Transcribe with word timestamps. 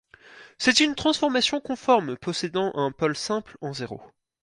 C'est 0.57 0.79
une 0.79 0.95
transformation 0.95 1.61
conforme 1.61 2.17
possédant 2.17 2.71
un 2.73 2.91
pôle 2.91 3.15
simple 3.15 3.55
en 3.61 3.71
zéro. 3.71 4.01